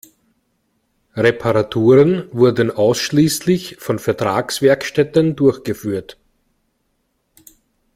[1.15, 6.17] Reparaturen wurden ausschließlich von Vertragswerkstätten durchgeführt.